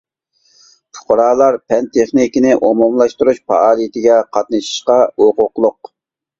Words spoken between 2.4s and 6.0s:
ئومۇملاشتۇرۇش پائالىيىتىگە قاتنىشىشقا ھوقۇقلۇق.